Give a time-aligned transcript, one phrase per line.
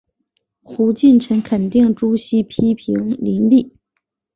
[0.63, 3.71] 胡晋臣肯定朱熹批评林栗。